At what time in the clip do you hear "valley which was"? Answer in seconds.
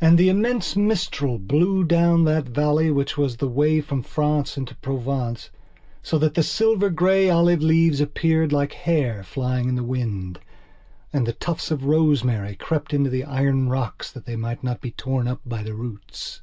2.48-3.36